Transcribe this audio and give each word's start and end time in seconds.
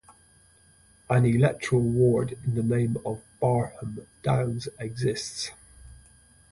An 1.11 1.27
electoral 1.27 1.83
ward 1.83 2.31
in 2.43 2.55
the 2.55 2.63
name 2.63 2.97
of 3.05 3.21
Barham 3.39 4.07
Downs 4.23 4.67
exists. 4.79 5.51